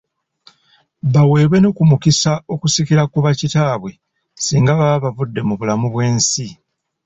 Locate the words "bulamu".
5.59-5.87